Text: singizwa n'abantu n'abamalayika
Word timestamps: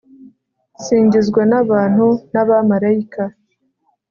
singizwa 0.83 1.41
n'abantu 1.49 2.07
n'abamalayika 2.31 3.23